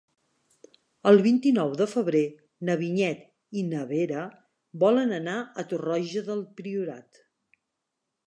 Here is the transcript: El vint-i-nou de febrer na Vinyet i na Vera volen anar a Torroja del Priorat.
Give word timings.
El 1.09 1.19
vint-i-nou 1.25 1.73
de 1.81 1.85
febrer 1.91 2.23
na 2.69 2.77
Vinyet 2.79 3.21
i 3.61 3.63
na 3.73 3.83
Vera 3.91 4.23
volen 4.85 5.13
anar 5.19 5.37
a 5.41 5.67
Torroja 5.75 6.27
del 6.31 6.41
Priorat. 6.61 7.21